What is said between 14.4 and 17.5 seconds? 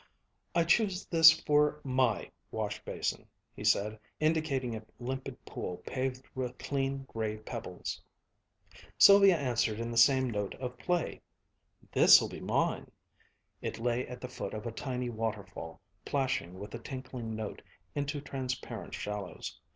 of a tiny waterfall, plashing with a tinkling